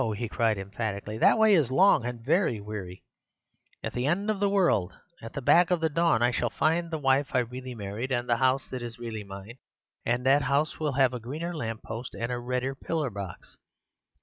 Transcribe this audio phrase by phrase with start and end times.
[0.17, 1.19] he cried emphatically.
[1.19, 3.03] 'That way is long and very weary.
[3.83, 6.89] At the end of the world, at the back of the dawn, I shall find
[6.89, 9.59] the wife I really married and the house that is really mine.
[10.03, 13.57] And that house will have a greener lamp post and a redder pillar box.